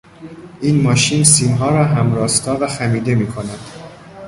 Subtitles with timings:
[0.61, 3.59] این ماشین سیمها را هم راستا و خمیده میکند.